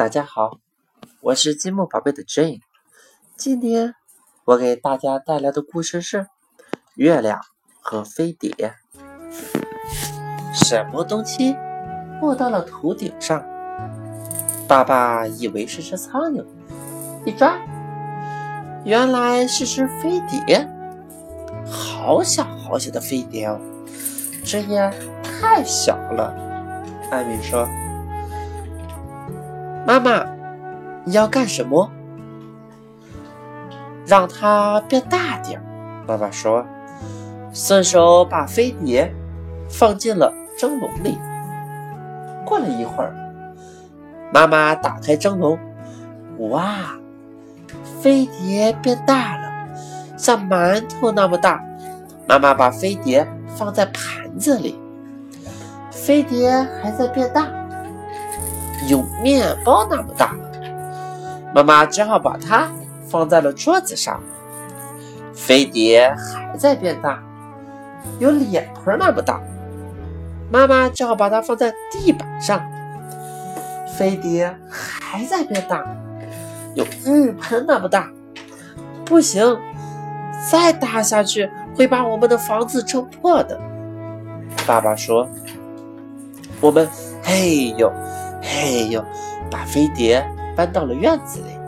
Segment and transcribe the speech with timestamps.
[0.00, 0.60] 大家好，
[1.20, 2.60] 我是积木宝贝的 Jane。
[3.36, 3.94] 今天
[4.46, 6.20] 我给大家带来的故事是
[6.94, 7.38] 《月亮
[7.82, 8.50] 和飞碟》。
[10.54, 11.54] 什么东西
[12.22, 13.44] 落到了头顶上？
[14.66, 16.46] 爸爸以为是只苍蝇，
[17.26, 17.58] 一抓，
[18.86, 20.66] 原来是只飞碟。
[21.70, 23.60] 好小好小的飞碟哦，
[24.46, 24.90] 这也
[25.22, 26.34] 太小了。
[27.10, 27.68] 艾米说。
[29.86, 30.24] 妈妈，
[31.04, 31.90] 你要干什么？
[34.06, 35.60] 让它变大点。
[36.06, 36.64] 爸爸说，
[37.52, 39.12] 顺手把飞碟
[39.68, 41.18] 放进了蒸笼里。
[42.44, 43.14] 过了一会儿，
[44.32, 45.58] 妈妈打开蒸笼，
[46.50, 46.96] 哇，
[48.00, 49.48] 飞碟变大了，
[50.16, 51.62] 像馒头那么大。
[52.28, 54.78] 妈妈把飞碟放在盘子里，
[55.90, 56.50] 飞碟
[56.82, 57.46] 还在变大。
[58.88, 60.34] 有面包那么大，
[61.54, 62.68] 妈妈只好把它
[63.08, 64.20] 放在了桌子上。
[65.34, 67.22] 飞碟还在变大，
[68.18, 69.40] 有脸盆那么大，
[70.50, 72.60] 妈妈只好把它放在地板上。
[73.96, 75.84] 飞碟还在变大，
[76.74, 78.10] 有浴盆那么大，
[79.04, 79.58] 不行，
[80.50, 83.60] 再大下去会把我们的房子撑破的。
[84.66, 85.28] 爸爸说
[86.60, 86.88] ：“我们，
[87.24, 87.92] 哎呦。”
[88.40, 89.04] 嘿呦，
[89.50, 91.58] 把飞碟搬到了院子里，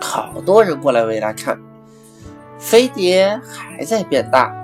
[0.00, 1.58] 好多人过来围来看。
[2.58, 4.54] 飞碟还在变大，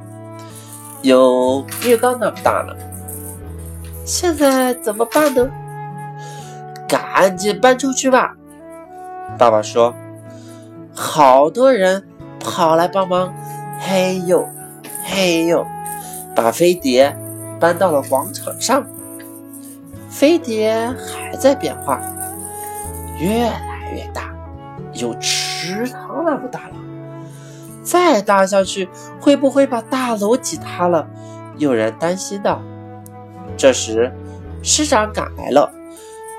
[1.03, 2.77] 有浴缸那么大了。
[4.05, 5.49] 现在怎么办呢？
[6.89, 8.35] 赶紧搬出去吧！
[9.39, 9.95] 爸爸说。
[10.93, 12.05] 好多人
[12.41, 13.33] 跑来帮忙，
[13.79, 14.47] 嘿呦，
[15.05, 15.65] 嘿呦，
[16.35, 17.17] 把飞碟
[17.61, 18.85] 搬到了广场上。
[20.11, 22.01] 飞碟还在变化，
[23.19, 24.35] 越来越大，
[24.93, 26.75] 有池塘那么大了。
[27.83, 28.89] 再大下去，
[29.21, 31.07] 会不会把大楼挤塌了？
[31.57, 32.61] 有人担心道。
[33.57, 34.13] 这时，
[34.63, 35.73] 师长赶来了，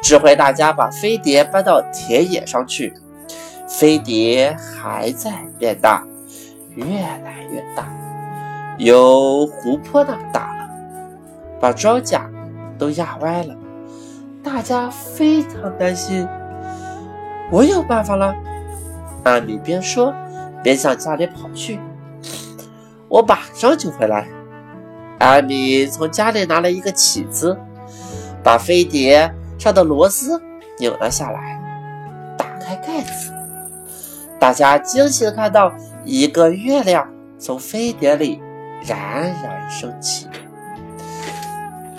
[0.04, 2.94] 指挥大家把飞碟搬到田野上去。
[3.68, 6.06] 飞碟还在变大，
[6.76, 7.88] 越来越大，
[8.78, 10.70] 有湖泊那么大了，
[11.60, 12.22] 把庄稼
[12.78, 13.56] 都压歪了。
[14.44, 16.28] 大家非常担心。
[17.52, 18.34] 我有办法了，
[19.24, 20.14] 阿米边说
[20.64, 21.80] 边向家里跑去。
[23.08, 24.28] 我马上就回来。
[25.20, 27.58] 阿米从家里拿了一个起子，
[28.42, 30.42] 把飞碟上的螺丝
[30.80, 31.60] 拧了下来，
[32.38, 33.32] 打开盖子。
[34.40, 35.72] 大家惊喜的看到
[36.04, 37.08] 一个月亮
[37.38, 38.42] 从飞碟里
[38.88, 38.98] 冉
[39.44, 40.28] 冉升起。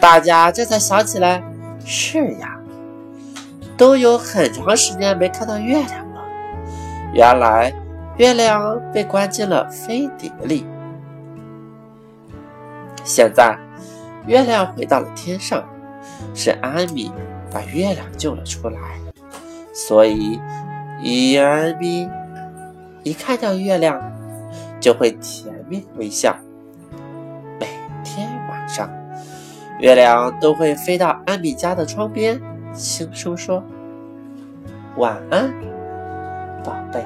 [0.00, 1.42] 大家这才想起来。
[1.84, 2.58] 是呀，
[3.76, 6.22] 都有很长时间没看到月亮了。
[7.12, 7.72] 原来
[8.16, 10.66] 月亮被关进了飞碟里。
[13.04, 13.58] 现在
[14.26, 15.64] 月亮回到了天上，
[16.34, 17.10] 是安米
[17.52, 18.78] 把月亮救了出来。
[19.74, 20.40] 所以，
[21.02, 22.08] 伊安米
[23.02, 24.00] 一看到月亮，
[24.78, 26.36] 就会甜蜜微笑。
[29.78, 32.40] 月亮都会飞到安米家的窗边，
[32.72, 33.62] 轻声说
[34.96, 35.52] ：“晚安，
[36.62, 37.04] 宝贝。”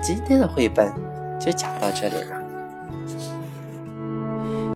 [0.00, 0.92] 今天的绘本
[1.38, 2.37] 就讲到这里了。